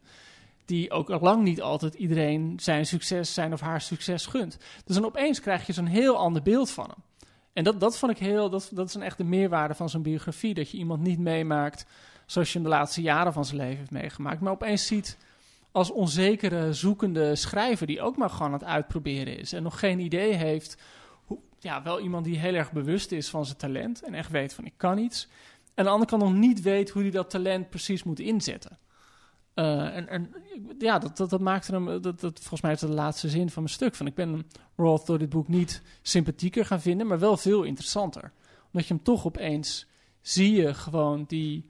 [0.66, 4.58] Die ook al lang niet altijd iedereen zijn succes, zijn of haar succes gunt.
[4.86, 7.04] Dus dan opeens krijg je zo'n heel ander beeld van hem.
[7.54, 10.54] En dat, dat vond ik heel, dat, dat is een echte meerwaarde van zo'n biografie.
[10.54, 11.86] Dat je iemand niet meemaakt
[12.26, 14.42] zoals je hem de laatste jaren van zijn leven heeft meegemaakt.
[14.42, 15.18] Maar opeens ziet
[15.72, 19.54] als onzekere, zoekende schrijver die ook maar gewoon aan het uitproberen is.
[19.54, 20.78] En nog geen idee heeft.
[21.26, 24.04] Hoe, ja, wel iemand die heel erg bewust is van zijn talent.
[24.04, 25.28] En echt weet van ik kan iets.
[25.64, 28.78] En aan de andere kant nog niet weet hoe hij dat talent precies moet inzetten.
[29.56, 30.34] Uh, en,
[30.80, 33.64] ja, dat, dat, dat maakte hem, dat, dat, volgens mij is de laatste zin van
[33.64, 33.96] mijn stuk.
[33.96, 38.32] Van ik ben Roth door dit boek niet sympathieker gaan vinden, maar wel veel interessanter.
[38.72, 39.88] Omdat je hem toch opeens
[40.22, 41.70] zie je gewoon die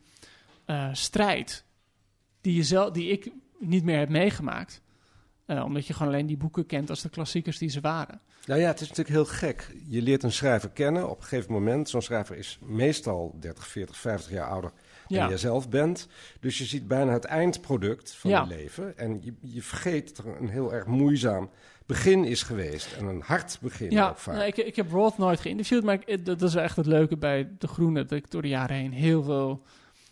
[0.66, 1.66] uh, strijd
[2.42, 4.82] die, je zelf, die ik niet meer heb meegemaakt.
[5.48, 8.22] Uh, omdat je gewoon alleen die boeken kent als de klassiekers die ze waren.
[8.46, 9.76] Nou ja, het is natuurlijk heel gek.
[9.88, 11.90] Je leert een schrijver kennen op een gegeven moment.
[11.90, 14.72] Zo'n schrijver is meestal 30, 40, 50 jaar ouder
[15.08, 15.30] ja.
[15.30, 16.08] je zelf bent.
[16.40, 18.42] Dus je ziet bijna het eindproduct van ja.
[18.42, 18.98] je leven.
[18.98, 21.50] En je, je vergeet dat er een heel erg moeizaam
[21.86, 22.94] begin is geweest.
[22.94, 24.36] En een hard begin ja, ook vaak.
[24.36, 27.50] Nou, ik, ik heb Roth nooit geïnterviewd, maar ik, dat is echt het leuke bij
[27.58, 28.06] De Groene.
[28.06, 29.62] Dat ik door de jaren heen heel veel...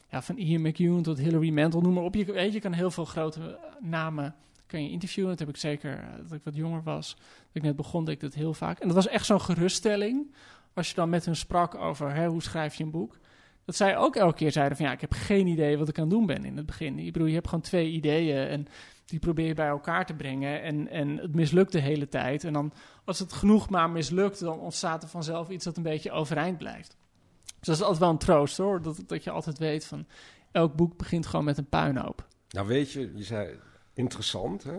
[0.10, 2.16] Ja, van Ian McEwan tot Hillary Mantel, noem maar op.
[2.16, 4.36] Je, weet, je kan heel veel grote namen
[4.74, 5.30] kan je interviewen.
[5.30, 7.16] Dat heb ik zeker, uh, dat ik wat jonger was.
[7.16, 8.80] Dat ik net begon, deed ik dat heel vaak.
[8.80, 10.34] En dat was echt zo'n geruststelling.
[10.74, 13.18] Als je dan met hun sprak over hè, hoe schrijf je een boek.
[13.66, 16.04] Dat zij ook elke keer zeiden van ja, ik heb geen idee wat ik aan
[16.04, 17.00] het doen ben in het begin.
[17.00, 18.68] Ik bedoel, je hebt gewoon twee ideeën en
[19.06, 20.62] die probeer je bij elkaar te brengen.
[20.62, 22.44] En, en het mislukt de hele tijd.
[22.44, 22.74] En dan
[23.06, 26.98] als het genoeg maar mislukt, dan ontstaat er vanzelf iets dat een beetje overeind blijft.
[27.44, 28.82] Dus dat is altijd wel een troost hoor.
[28.82, 30.06] Dat, dat je altijd weet van
[30.52, 32.28] elk boek begint gewoon met een puinhoop.
[32.50, 33.60] Nou weet je, je zei
[33.94, 34.64] interessant.
[34.64, 34.78] Hè?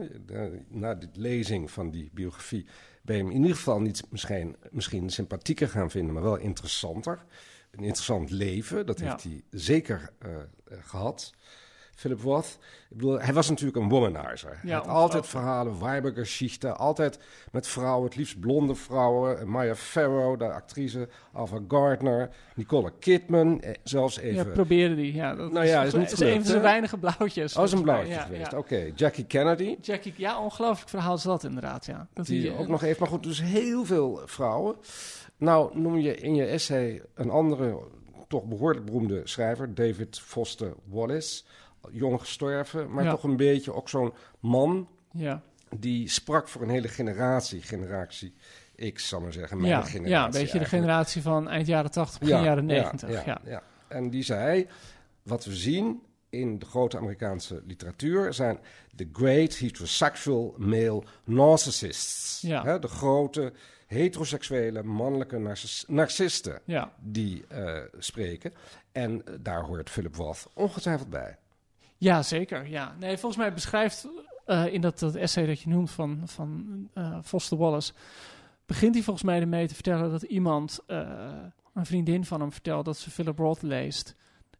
[0.69, 2.67] Na de lezing van die biografie
[3.03, 7.25] ben je hem in ieder geval niet misschien, misschien sympathieker gaan vinden, maar wel interessanter.
[7.77, 9.11] Een interessant leven, dat Ja.
[9.11, 11.33] heeft hij zeker eh, eh, gehad.
[11.97, 12.59] Philip Roth,
[12.91, 14.59] ik bedoel, hij was natuurlijk een womanizer.
[14.63, 17.19] hij had altijd verhalen, Weibergeschichten, altijd
[17.53, 19.49] met vrouwen, het liefst blonde vrouwen.
[19.51, 24.47] Maya Farrow, de actrice, Ava Gardner, Nicole Kidman, eh, zelfs even...
[24.47, 25.15] Ja, probeerde die.
[25.15, 27.57] Ja, dat Nou ja, is niet een van zijn weinige blauwtjes.
[27.57, 28.51] Oh, is een blauwtje Ja, geweest.
[28.51, 28.59] ja.
[28.59, 29.77] Oké, Jackie Kennedy.
[29.81, 32.07] Jackie, ja, ongelooflijk verhaal is dat inderdaad, ja.
[32.15, 34.77] Dat Die hij, ook eh, nog even, maar goed, dus heel veel vrouwen.
[35.45, 37.79] Nou, noem je in je essay een andere,
[38.29, 41.43] toch behoorlijk beroemde schrijver, David Foster Wallace.
[41.91, 43.11] Jong gestorven, maar Ja.
[43.11, 45.43] toch een beetje ook zo'n man Ja,
[45.77, 47.63] die sprak voor een hele generatie.
[47.63, 48.35] Generatie
[48.93, 49.57] X, zal maar zeggen.
[49.57, 50.11] Mijn ja, generatie.
[50.11, 53.11] ja, een beetje de generatie van eind jaren 80, begin jaren 90.
[53.11, 53.63] Ja, ja, ja.
[53.89, 54.67] En die zei,
[55.23, 56.03] wat we zien
[56.35, 58.59] in de grote Amerikaanse literatuur zijn
[58.95, 62.41] de great heterosexual male narcissists.
[62.41, 62.63] Ja.
[62.65, 63.53] Hè, de grote
[63.87, 66.93] heteroseksuele mannelijke narcis- narcisten Ja.
[67.01, 68.53] die eh, spreken.
[68.93, 71.37] En eh, daar hoort Philip Roth ongetwijfeld bij.
[71.97, 72.67] Ja, zeker.
[72.69, 72.95] Ja.
[72.99, 74.09] Nee, volgens mij beschrijft
[74.47, 76.89] eh, in dat, dat essay dat je noemt van, van
[77.25, 77.93] Foster Wallace,
[78.67, 82.97] begint hij volgens mij ermee te vertellen dat iemand, een vriendin van hem, vertelt dat
[82.97, 84.15] ze Philip Roth leest.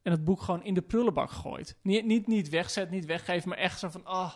[0.05, 1.77] En het boek gewoon in de prullenbak gooit.
[1.83, 4.35] Niet, niet, niet wegzet, niet weggeven, maar echt zo van, ah,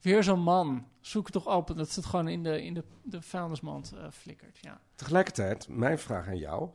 [0.00, 0.86] weer zo'n man.
[1.00, 1.76] Zoek het toch open.
[1.76, 4.58] Dat ze het gewoon in de, in de, de vuilnismand eh, flikkert.
[4.60, 4.80] Ja.
[4.94, 6.70] Tegelijkertijd, mijn vraag aan jou.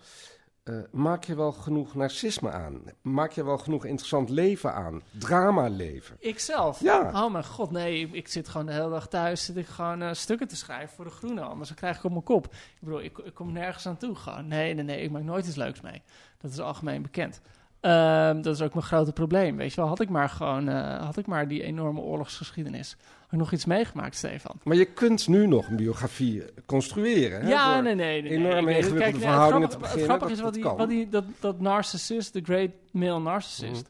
[0.64, 2.82] eh, maak je wel genoeg narcisme aan?
[3.02, 5.02] Maak je wel genoeg interessant leven aan?
[5.12, 6.16] Drama leven?
[6.20, 6.80] Ikzelf?
[6.82, 7.24] Ja.
[7.26, 8.10] Oh mijn god, nee.
[8.12, 11.06] Ik, zit gewoon de hele dag thuis zit ik gewoon eh, stukken te schrijven voor
[11.06, 11.42] de Groene.
[11.42, 12.46] Anders dan krijg ik op mijn kop.
[12.46, 14.16] Ik bedoel, ik, ik kom nergens aan toe.
[14.16, 15.02] Gewoon, nee, nee, nee.
[15.02, 16.02] Ik maak nooit iets leuks mee.
[16.38, 17.42] Dat is algemeen bekend.
[17.82, 19.58] Ehm, dat is ook mijn grote probleem.
[19.58, 22.96] Weet je wel, had ik maar gewoon, eh, had ik maar die enorme oorlogsgeschiedenis.
[23.22, 24.56] Had ik nog iets meegemaakt, Stefan?
[24.64, 27.42] Maar je kunt nu nog een biografie construeren.
[27.42, 28.22] Hè, ja, nee, nee.
[28.22, 28.76] nee, enorme nee.
[28.78, 31.32] Ingewikkelde Kijk, verhoudingen het te grappige- beginnen, Het grappige is dat- wat, die, wat die,
[31.40, 33.90] dat, dat narcissist, de great male narcissist.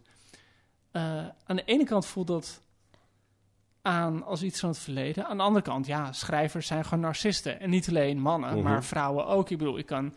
[0.91, 1.01] eh,
[1.45, 2.61] aan de ene kant voelt dat
[3.81, 5.25] aan als iets van het verleden.
[5.27, 7.59] Aan de andere kant, ja, schrijvers zijn gewoon narcisten.
[7.59, 8.63] En niet alleen mannen, Mhm.
[8.63, 9.49] maar vrouwen ook.
[9.49, 10.13] Ik bedoel, ik kan,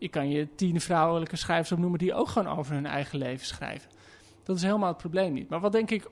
[0.00, 3.90] ik kan je tien vrouwelijke schrijvers opnoemen die ook gewoon over hun eigen leven schrijven.
[4.42, 5.48] Dat is helemaal het probleem niet.
[5.48, 6.10] Maar wat denk ik,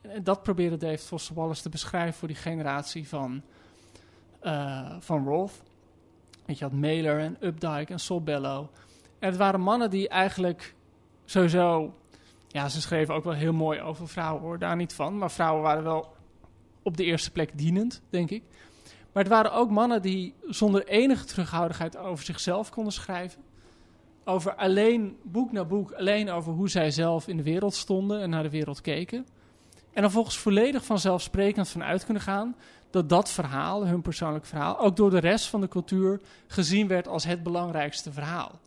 [0.00, 3.42] en dat probeerde Dave Foster Wallace te beschrijven voor die generatie van,
[4.40, 5.62] eh, van Roth.
[6.46, 8.66] Weet je, had Mailer en Updike en Sol Bellow.
[9.18, 10.74] En het waren mannen die eigenlijk
[11.24, 11.94] sowieso...
[12.48, 15.18] Ja, ze schreven ook wel heel mooi over vrouwen, hoor, daar niet van.
[15.18, 16.16] Maar vrouwen waren wel
[16.82, 18.42] op de eerste plek dienend, denk ik.
[19.12, 23.42] Maar het waren ook mannen die zonder enige terughoudendheid over zichzelf konden schrijven.
[24.24, 28.30] Over alleen, boek na boek, alleen over hoe zij zelf in de wereld stonden en
[28.30, 29.26] naar de wereld keken.
[29.92, 32.56] En dan volgens volledig vanzelfsprekend vanuit kunnen gaan
[32.90, 37.08] dat dat verhaal, hun persoonlijk verhaal, ook door de rest van de cultuur gezien werd
[37.08, 38.60] als het belangrijkste verhaal.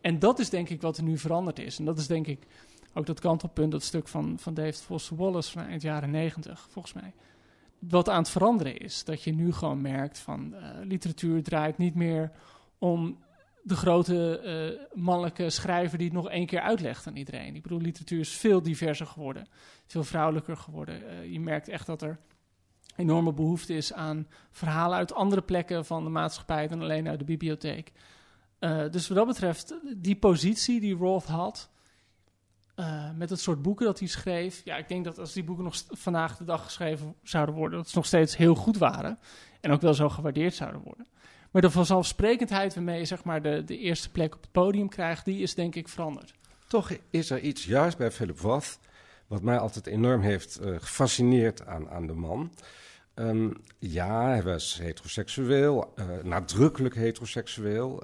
[0.00, 1.78] En dat is denk ik wat er nu veranderd is.
[1.78, 2.46] En dat is denk ik
[2.94, 6.94] ook dat kantelpunt, dat stuk van, van David Foster Wallace van eind jaren negentig, volgens
[6.94, 7.12] mij.
[7.88, 9.04] Wat aan het veranderen is.
[9.04, 12.30] Dat je nu gewoon merkt van eh, literatuur draait niet meer
[12.78, 13.22] om
[13.62, 17.54] de grote eh, mannelijke schrijver die het nog één keer uitlegt aan iedereen.
[17.54, 19.46] Ik bedoel, literatuur is veel diverser geworden,
[19.86, 21.08] veel vrouwelijker geworden.
[21.08, 22.18] Eh, je merkt echt dat er
[22.96, 27.24] enorme behoefte is aan verhalen uit andere plekken van de maatschappij dan alleen uit de
[27.24, 27.92] bibliotheek.
[28.90, 31.70] Dus wat dat betreft, die positie die Roth had,
[32.74, 34.60] eh, met het soort boeken dat hij schreef.
[34.64, 37.88] Ja, ik denk dat als die boeken nog vandaag de dag geschreven zouden worden, dat
[37.88, 39.18] ze nog steeds heel goed waren.
[39.60, 41.06] En ook wel zo gewaardeerd zouden worden.
[41.50, 45.24] Maar de vanzelfsprekendheid waarmee je zeg maar, de, de eerste plek op het podium krijgt,
[45.24, 46.34] die is denk ik veranderd.
[46.68, 48.78] Toch is er iets juist bij Philip Roth,
[49.26, 52.52] wat mij altijd enorm heeft eh, gefascineerd aan, aan de man.
[53.14, 58.02] Ehm, ja, hij was heteroseksueel, eh, nadrukkelijk heteroseksueel,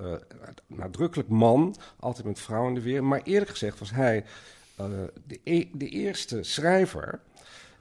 [0.66, 3.04] nadrukkelijk man, altijd met vrouwen in de weer.
[3.04, 4.24] Maar eerlijk gezegd was hij
[5.26, 7.20] de, e- de eerste schrijver,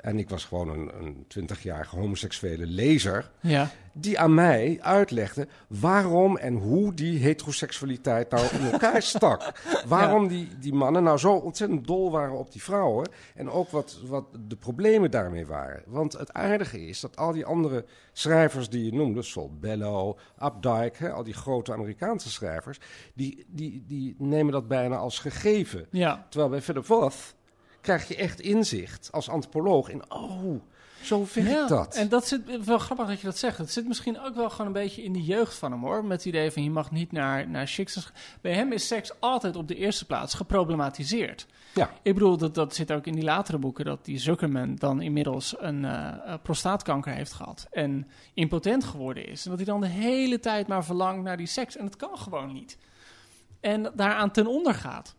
[0.02, 6.38] en ik was gewoon een, een 20-jarige homoseksuele lezer, Ja, die aan mij uitlegde waarom
[6.38, 9.52] en hoe die heteroseksualiteit nou in elkaar stak.
[9.88, 13.10] Waarom die, die mannen nou zo ontzettend dol waren op die vrouwen.
[13.36, 15.84] En ook wat, wat de problemen daarmee waren.
[15.86, 21.04] Want het aardige is dat al die andere schrijvers die je noemde, Sol Bellow, Updike,
[21.04, 22.80] hè, al die grote Amerikaanse schrijvers,
[23.14, 25.88] die, die, die nemen dat bijna als gegeven.
[25.92, 26.28] ja.
[26.30, 27.36] Terwijl bij Philip Roth
[27.82, 30.62] krijg je echt inzicht als antropoloog in, oh,
[31.02, 31.96] zo werkt ja, dat.
[31.96, 33.58] En dat zit wel grappig dat je dat zegt.
[33.58, 36.06] Het zit misschien ook wel gewoon een beetje in de jeugd van hem hoor.
[36.06, 38.12] Met het idee van je mag niet naar, naar chicks.
[38.42, 41.48] Bij hem is seks altijd op de eerste plaats geproblematiseerd.
[41.74, 41.90] Ja.
[42.02, 45.56] Ik bedoel, dat, dat zit ook in die latere boeken, dat die Zuckerman dan inmiddels
[45.58, 47.68] een eh, eh, prostaatkanker heeft gehad.
[47.72, 49.44] En impotent geworden is.
[49.44, 51.78] En dat hij dan de hele tijd maar verlangt naar die seks.
[51.78, 52.78] En dat kan gewoon niet.
[53.60, 55.16] En daaraan ten onder gaat.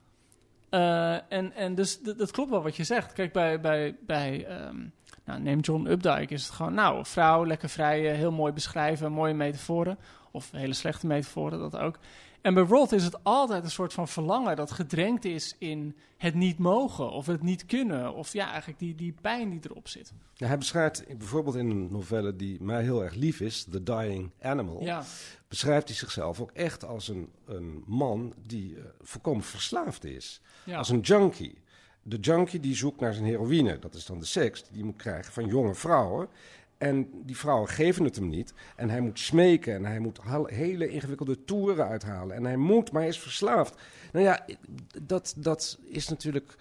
[0.71, 3.13] Eh, en, en dus dat klopt wel wat je zegt.
[3.13, 4.77] Kijk, bij, bij, bij ehm,
[5.25, 9.13] nou, neem John Updike, is het gewoon, nou, vrouw, lekker vrij, eh, heel mooi beschrijven,
[9.13, 9.99] mooie metaforen.
[10.31, 11.99] Of hele slechte metaforen, dat ook.
[12.43, 16.35] En bij Roth is het altijd een soort van verlangen dat gedrenkt is in het
[16.35, 18.15] niet mogen of het niet kunnen.
[18.15, 20.13] Of ja, eigenlijk die, die pijn die erop zit.
[20.35, 24.31] Ja, hij beschrijft bijvoorbeeld in een novelle die mij heel erg lief is, The Dying
[24.43, 25.05] Animal, Ja,
[25.49, 30.41] beschrijft hij zichzelf ook echt als een, een man die eh, volkomen verslaafd is.
[30.65, 30.79] ja.
[30.79, 31.59] Als een junkie.
[32.03, 34.97] De junkie die zoekt naar zijn heroïne, dat is dan de seks die hij moet
[34.97, 36.29] krijgen van jonge vrouwen.
[36.81, 38.55] En die vrouwen geven het hem niet.
[38.77, 42.37] En hij moet smeken en hij moet hele ingewikkelde toeren uithalen.
[42.37, 43.75] En hij moet, maar hij is verslaafd.
[44.13, 44.47] Nou ja,
[45.03, 46.55] dat, dat is natuurlijk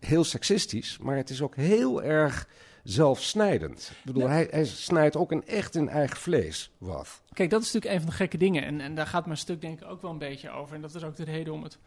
[0.00, 2.48] heel seksistisch, maar het is ook heel erg
[2.82, 3.92] zelfsnijdend.
[3.98, 7.22] Ik bedoel, hij, hij snijdt ook een echt in eigen vlees, wat.
[7.32, 8.64] Kijk, dat is natuurlijk een van de gekke dingen.
[8.64, 10.74] En, en daar gaat mijn stuk denk ik ook wel een beetje over.
[10.74, 11.78] En dat is ook de reden om het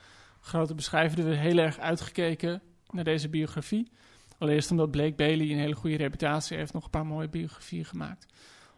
[0.42, 1.30] grote beschrijven.
[1.30, 3.92] We heel erg uitgekeken naar deze biografie.
[4.40, 6.74] Allereerst omdat Blake Bailey een hele goede reputatie heeft.
[6.74, 8.26] Nog een paar mooie biografieën gemaakt.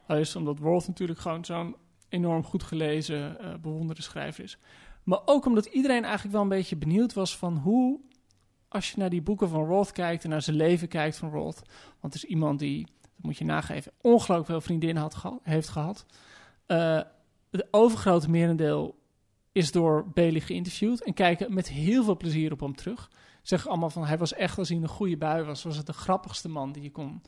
[0.08, 1.76] Allereerst omdat Roth natuurlijk gewoon zo'n
[2.10, 4.58] enorm goed gelezen, uh, bewonderde schrijver is.
[5.04, 8.00] Maar ook omdat iedereen eigenlijk wel een beetje benieuwd was van hoe
[8.68, 11.62] als je naar die boeken van Roth kijkt en naar zijn leven kijkt van Roth.
[12.00, 16.06] Want het is iemand die, dat moet je nageven, ongelooflijk veel vriendinnen had heeft gehad.
[16.68, 17.02] Uh,
[17.52, 19.00] het overgrote merendeel
[19.52, 23.12] is door Bailey geïnterviewd en kijken met heel veel plezier op hem terug.
[23.42, 25.94] Zeggen allemaal van hij was echt als hij een goede bui was, was het de
[25.94, 27.22] grappigste man die je kon,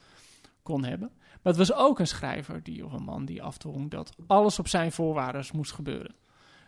[0.64, 1.12] kon hebben.
[1.18, 4.68] Maar het was ook een schrijver die, of een man die afdwong dat alles op
[4.68, 6.16] zijn voorwaarden moest gebeuren.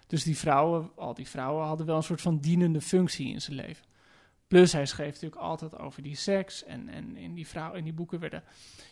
[0.08, 3.56] Dus die vrouwen, al die vrouwen hadden wel een soort van dienende functie in zijn
[3.56, 3.86] leven.
[4.48, 6.64] Plus hij schreef natuurlijk altijd over die seks.
[6.64, 8.44] En, en in, die vrouw, in die boeken werden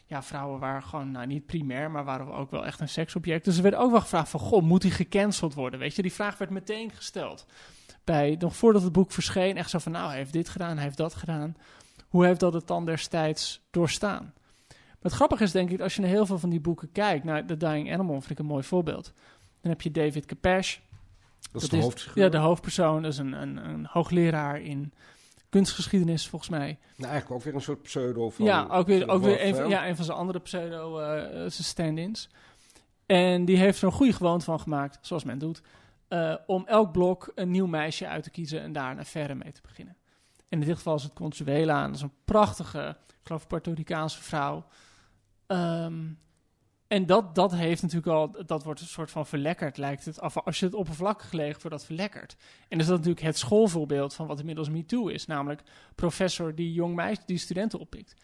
[0.05, 3.45] ja, vrouwen waren gewoon, nou niet primair, maar waren ook wel echt een seksobject.
[3.45, 5.79] Dus er werd ook wel gevraagd van, goh, moet hij gecanceld worden?
[5.79, 7.45] Weet je, die vraag werd meteen gesteld.
[8.03, 10.84] Bij, nog voordat het boek verscheen, echt zo van, nou, hij heeft dit gedaan, hij
[10.84, 11.56] heeft dat gedaan.
[12.08, 14.34] Hoe heeft dat het dan destijds doorstaan?
[14.67, 17.23] Maar het grappige is denk ik, als je naar heel veel van die boeken kijkt,
[17.23, 19.13] naar The Dying Animal vind ik een mooi voorbeeld.
[19.62, 20.77] Dan heb je David Capesh.
[21.51, 22.23] Dat is de hoofdfiguur.
[22.23, 23.01] Ja, de hoofdpersoon.
[23.01, 24.93] Dat is een, een, een hoogleraar in
[25.49, 26.77] kunstgeschiedenis, volgens mij.
[26.95, 28.45] Nou, eigenlijk ook weer een soort pseudo van...
[28.45, 32.29] Ja, ook weer, ook weer een, van, ja, een van zijn andere pseudo uh, stand-ins.
[33.06, 35.62] En die heeft er een goede gewoonte van gemaakt, zoals men doet...
[36.13, 39.52] Uh, om elk blok een nieuw meisje uit te kiezen en daar een affaire mee
[39.52, 39.95] te beginnen.
[40.49, 44.23] En in dit geval is het Consuela, dat is een prachtige, ik geloof, Puerto Ricaanse
[44.23, 44.65] vrouw...
[45.47, 46.21] Um,
[46.93, 50.19] en dat, dat heeft natuurlijk al, dat wordt een soort van verlekkerd, lijkt het.
[50.19, 52.36] Af, als je het oppervlakkig leegt, wordt dat verlekkerd.
[52.67, 55.26] En is dat natuurlijk het schoolvoorbeeld van wat inmiddels MeToo is.
[55.26, 55.62] Namelijk
[55.95, 58.15] professor die jong meisje, die studenten oppikt.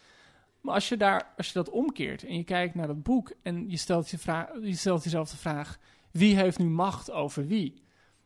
[0.60, 3.70] Maar als je, daar, als je dat omkeert en je kijkt naar dat boek en
[3.70, 5.78] je stelt, je vraag, je stelt jezelf de vraag:
[6.10, 7.82] wie heeft nu macht over wie?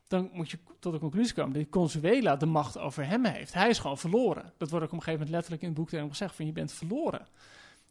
[0.08, 3.54] Dan moet je tot de conclusie komen dat Consuela de macht over hem heeft.
[3.54, 4.52] Hij is gewoon verloren.
[4.56, 6.46] Dat wordt ook op een gegeven moment letterlijk in het boek tegen hem gezegd: van
[6.46, 7.26] je bent verloren.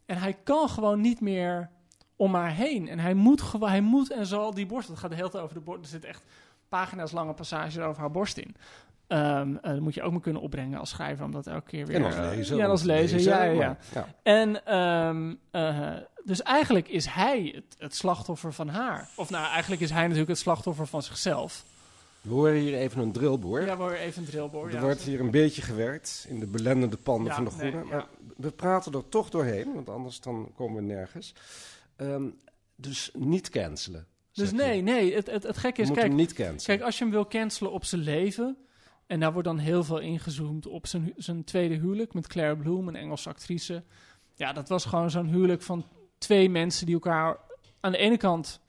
[0.06, 1.70] En hij kan gewoon niet meer
[2.16, 2.88] om haar heen.
[2.88, 4.88] En hij moet, hij moet en zal die borst.
[4.88, 5.82] Het gaat de hele tijd over de borst.
[5.82, 6.22] Er zit echt
[6.68, 8.56] pagina's lange passages over haar borst in.
[9.08, 11.96] Um, dat moet je ook maar kunnen opbrengen als schrijver, omdat elke keer weer...
[11.96, 12.56] En als lezer.
[12.56, 14.06] ja, als lezer, ja, ja, ja.
[14.22, 15.92] En um, uh,
[16.24, 19.08] dus eigenlijk is hij het, het, slachtoffer van haar.
[19.16, 21.64] Of nou, eigenlijk is hij natuurlijk het slachtoffer van zichzelf.
[22.20, 23.60] We horen hier even een drillboor.
[23.60, 24.70] Ja, we horen even een drillboor.
[24.70, 27.76] Er wordt hier een beetje gewerkt in de belendende panden van de groene.
[27.76, 28.06] Nee, maar
[28.36, 31.34] we praten er toch doorheen, want anders dan komen we nergens.
[31.96, 32.38] Um,
[32.76, 34.06] dus niet cancelen.
[34.32, 37.26] Dus nee, nee, het, het, het gekke is, kijk, niet kijk, als je hem wil
[37.26, 38.56] cancelen op zijn leven,
[39.06, 42.88] en daar wordt dan heel veel ingezoomd op zijn, zijn tweede huwelijk met Claire Bloom,
[42.88, 43.82] een Engelse actrice.
[44.34, 45.86] Ja, dat was gewoon zo'n huwelijk van
[46.24, 47.38] twee mensen die elkaar
[47.80, 48.60] aan de ene kant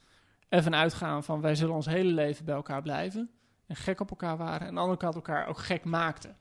[0.49, 3.29] even uitgaan van wij zullen ons hele leven bij elkaar blijven
[3.67, 6.37] en gek op elkaar waren, en aan de andere kant elkaar ook gek maakten.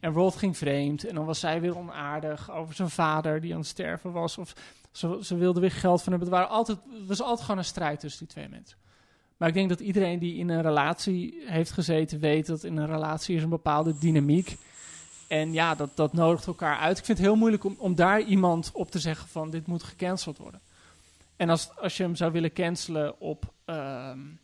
[0.00, 3.58] En Roth ging vreemd en dan was zij weer onaardig over zijn vader die aan
[3.58, 4.38] het sterven was.
[4.38, 4.52] Of
[4.92, 6.20] ze, ze wilden weer geld van hem.
[6.20, 8.78] Het, waren altijd, het was altijd gewoon een strijd tussen die twee mensen.
[9.36, 12.86] Maar ik denk dat iedereen die in een relatie heeft gezeten weet dat in een
[12.86, 14.56] relatie is een bepaalde dynamiek.
[15.26, 16.98] En ja, dat, dat nodigt elkaar uit.
[16.98, 19.82] Ik vind het heel moeilijk om, om daar iemand op te zeggen van dit moet
[19.82, 20.60] gecanceld worden.
[21.36, 23.52] En als, als je hem zou willen cancelen op...
[23.66, 24.40] Um,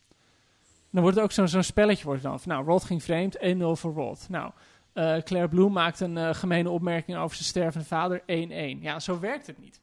[0.91, 2.41] dan wordt het ook zo'n spelletje wordt dan.
[2.41, 4.27] Van, nou, Rod ging vreemd, 1-0 voor Rod.
[4.29, 4.51] Nou,
[4.95, 8.25] uh, Claire Bloem maakt een uh, gemene opmerking over zijn stervende vader, 1-1.
[8.81, 9.81] Ja, zo werkt het niet.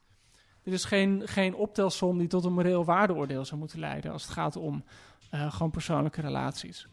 [0.62, 4.32] Er is geen, geen optelsom die tot een moreel waardeoordeel zou moeten leiden als het
[4.32, 4.84] gaat om
[5.34, 6.86] uh, gewoon persoonlijke relaties.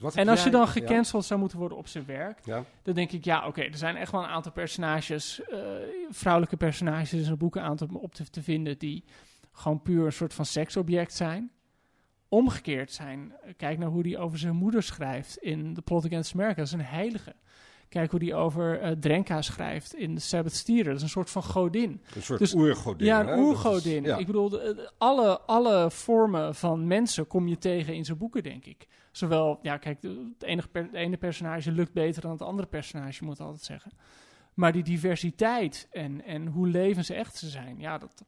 [0.00, 1.28] Wat en als je dan gecanceld ja.
[1.28, 2.64] zou moeten worden op zijn werk, ja.
[2.82, 5.58] dan denk ik, ja, oké, okay, er zijn echt wel een aantal personages, uh,
[6.10, 9.04] vrouwelijke personages in zijn boeken aan te, op te, te, vinden die
[9.52, 11.50] gewoon puur een soort van seksobject zijn.
[12.28, 16.56] Omgekeerd zijn, kijk naar hoe hij over zijn moeder schrijft in The Plot Against America,
[16.56, 17.34] dat is een heilige.
[17.88, 20.84] Kijk hoe die over uh, Drenka schrijft in The Sabbath Steer.
[20.84, 22.02] Dat is een soort van godin.
[22.14, 23.06] Een soort dus, oergodin.
[23.06, 24.02] Ja, een oergodin.
[24.04, 24.16] Ja.
[24.16, 28.64] Ik bedoel, de, alle, alle vormen van mensen kom je tegen in zijn boeken, denk
[28.64, 28.86] ik.
[29.20, 33.24] Zowel, ja, kijk, het, enige per, het ene personage lukt beter dan het andere personage,
[33.24, 33.90] moet ik altijd zeggen.
[34.54, 38.24] Maar die diversiteit en, en hoe levensecht ze zijn, ja, dat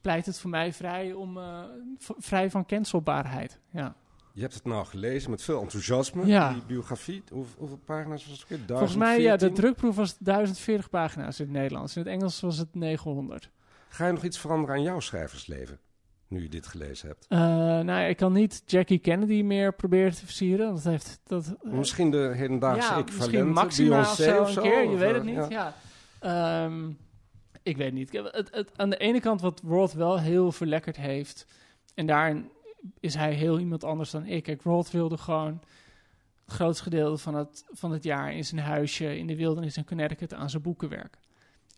[0.00, 1.62] pleit het voor mij vrij, om, uh,
[1.98, 3.58] vrij van cancelbaarheid.
[3.70, 3.96] Ja.
[4.32, 6.52] Je hebt het nou gelezen met veel enthousiasme, ja.
[6.52, 7.22] die biografie.
[7.30, 8.60] Hoe, hoeveel pagina's was het weer?
[8.66, 11.96] Volgens mij, ja, de drukproef was 1040 pagina's in het Nederlands.
[11.96, 13.50] In het Engels was het 900.
[13.88, 15.78] Ga je nog iets veranderen aan jouw schrijversleven?
[16.34, 17.26] Nu je dit gelezen hebt?
[17.28, 17.38] Uh,
[17.80, 20.74] nou, ik kan niet Jackie Kennedy meer proberen te versieren.
[20.74, 24.96] Dat heeft, dat, uh, misschien de hedendaagse ja, equivalent, Beyoncé of zo, een keer, je
[24.96, 25.48] weet uh, het niet.
[25.48, 25.74] ja.
[26.20, 26.64] Ja.
[26.64, 26.98] Um,
[27.62, 28.12] ik weet niet.
[28.12, 31.46] Het, het, aan de ene kant wat Roth wel heel verlekkerd heeft...
[31.94, 32.50] en daarin
[33.00, 34.42] is hij heel iemand anders dan ik.
[34.42, 35.60] Kijk, Roth wilde gewoon
[36.44, 38.34] het grootste gedeelte van het, van het jaar...
[38.34, 41.20] in zijn huisje in de wildernis in Connecticut aan zijn boeken werken.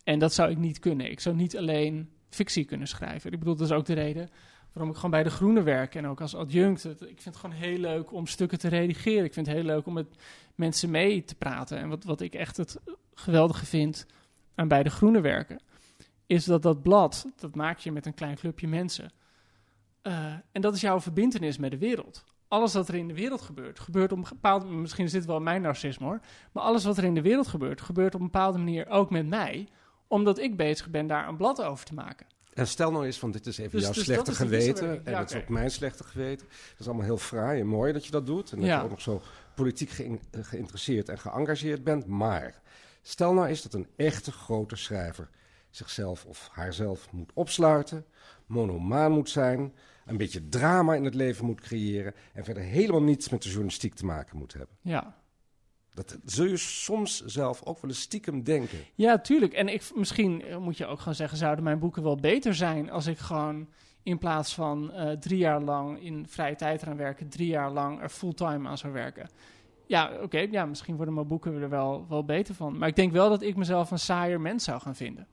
[0.05, 1.11] En dat zou ik niet kunnen.
[1.11, 3.33] Ik zou niet alleen fictie kunnen schrijven.
[3.33, 4.31] Ik bedoel, dat is ook de reden
[4.72, 5.94] waarom ik gewoon bij De Groene werk.
[5.94, 6.85] En ook als adjunct.
[6.85, 9.25] Ik vind het gewoon heel leuk om stukken te redigeren.
[9.25, 10.07] Ik vind het heel leuk om met
[10.55, 11.79] mensen mee te praten.
[11.79, 12.81] En wat, wat ik echt het
[13.14, 14.07] geweldige vind
[14.55, 15.61] aan bij De Groene werken...
[16.27, 19.12] is dat dat blad, dat maak je met een klein clubje mensen.
[20.03, 22.25] Uh, en dat is jouw verbindenis met de wereld.
[22.49, 25.40] Alles wat er in de wereld gebeurt, gebeurt op een bepaalde Misschien is dit wel
[25.40, 26.20] mijn narcisme hoor.
[26.53, 29.27] Maar alles wat er in de wereld gebeurt, gebeurt op een bepaalde manier ook met
[29.27, 29.68] mij
[30.09, 32.27] omdat ik bezig ben daar een blad over te maken.
[32.55, 35.07] En stel nou eens van dit is even Dus- jouw dus slechte geweten.
[35.07, 36.47] En dat is ook mijn slechte geweten.
[36.49, 38.53] Dat is allemaal heel fraai en mooi dat je dat doet.
[38.53, 38.77] En dat Ja.
[38.79, 39.23] je ook nog zo
[39.55, 40.14] politiek eh,
[40.45, 42.07] geïnteresseerd en geëngageerd bent.
[42.07, 42.61] Maar
[43.03, 45.29] stel nou eens dat een echte grote schrijver
[45.71, 48.05] zichzelf of haarzelf moet opsluiten,
[48.47, 49.75] monomaan moet zijn,
[50.07, 53.95] een beetje drama in het leven moet creëren en verder helemaal niets met de journalistiek
[53.95, 54.77] te maken moet hebben.
[54.81, 55.16] Ja.
[55.97, 58.79] Dat zul je soms zelf ook wel eens stiekem denken.
[58.95, 59.53] Ja, tuurlijk.
[59.53, 62.91] En ik, misschien eh, moet je ook gewoon zeggen, zouden mijn boeken wel beter zijn
[62.91, 63.69] als ik gewoon
[64.03, 68.03] in plaats van eh, drie jaar lang in vrije tijd eraan werken, drie jaar lang
[68.03, 69.29] er fulltime aan zou werken.
[69.87, 72.79] Ja, oké, ja, misschien worden mijn boeken er wel, wel beter van.
[72.79, 75.27] Maar ik denk wel dat ik mezelf een saaier mens zou gaan vinden.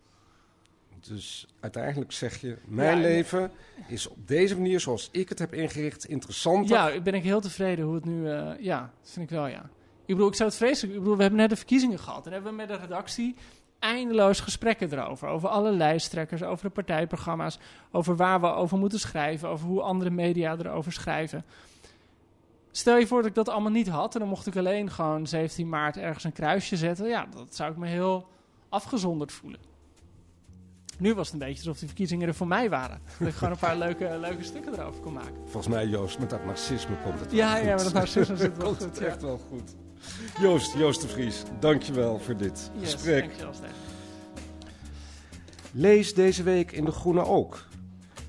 [0.99, 3.51] Dus uiteindelijk zeg je, mijn Ja, leven
[3.87, 6.75] is op deze manier zoals ik het heb ingericht interessanter.
[6.75, 8.29] Ja, ben ik heel tevreden hoe het nu...
[8.29, 9.69] eh, ja, dat vind ik wel, ja.
[10.05, 10.93] Ik bedoel, ik zou het vreselijk...
[10.93, 12.25] Ik bedoel, we hebben net de verkiezingen gehad.
[12.25, 13.35] En hebben we met de redactie
[13.79, 15.27] eindeloos gesprekken erover.
[15.27, 17.59] Over alle lijsttrekkers, over de partijprogramma's...
[17.91, 19.49] over waar we over moeten schrijven...
[19.49, 21.45] over hoe andere media erover schrijven.
[22.71, 24.13] Stel je voor dat ik dat allemaal niet had...
[24.13, 27.07] en dan mocht ik alleen gewoon 17 maart ergens een kruisje zetten.
[27.07, 28.27] Ja, dat zou ik me heel
[28.69, 29.59] afgezonderd voelen.
[30.97, 33.01] Nu was het een beetje alsof die verkiezingen er voor mij waren.
[33.19, 35.35] Dat ik gewoon een paar leuke, leuke stukken erover kon maken.
[35.43, 37.67] Volgens mij, Joost, met dat narcisme komt het Ja, wel goed.
[37.67, 39.05] ja, maar dat narcisme zit wel komt goed, het ja.
[39.05, 39.75] echt wel goed.
[40.39, 43.21] Joost, Joost de Vries, dankjewel voor dit Yes, gesprek.
[43.23, 43.51] dankjewel.
[45.71, 47.65] Lees deze week in De Groene ook.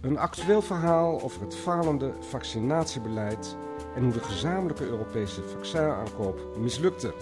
[0.00, 3.56] Een actueel verhaal over het falende vaccinatiebeleid
[3.96, 7.14] en hoe de gezamenlijke Europese vaccinaankoop mislukte.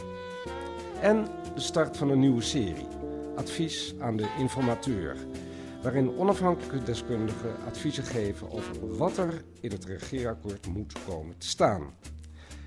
[1.01, 2.87] En de start van een nieuwe serie,
[3.37, 5.17] Advies aan de informateur,
[5.83, 11.83] waarin onafhankelijke deskundigen adviezen geven over wat er in het regeerakkoord moet komen te staan.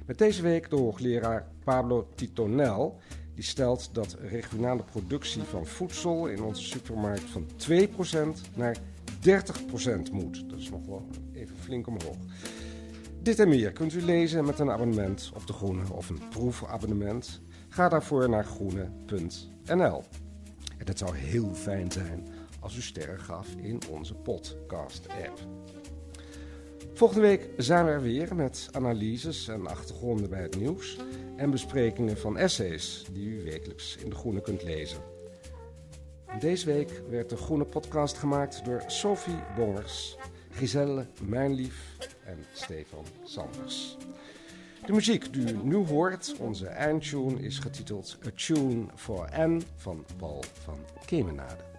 [0.05, 2.99] Met deze week de hoogleraar Pablo Titonel,
[3.33, 8.77] die stelt dat regionale productie van voedsel in onze supermarkt van 2% naar
[10.07, 10.49] 30% moet.
[10.49, 12.17] Dat is nog wel even flink omhoog.
[13.21, 17.41] Dit en meer kunt u lezen met een abonnement op De Groene of een proefabonnement.
[17.69, 20.03] Ga daarvoor naar groene.nl.
[20.77, 22.27] En het zou heel fijn zijn
[22.59, 25.39] als u sterren gaf in onze podcast-app.
[26.95, 30.97] Volgende week zijn we er weer met analyses en achtergronden bij het nieuws
[31.35, 34.97] en besprekingen van essays die u wekelijks in De Groene kunt lezen.
[36.39, 40.17] Deze week werd de Groene podcast gemaakt door Sophie Bongers,
[40.51, 43.97] Giselle Mijnlief en Stefan Sanders.
[44.85, 50.05] De muziek die u nu hoort, onze eindtune, is getiteld A Tune for N van
[50.17, 51.74] Paul van Kemenade.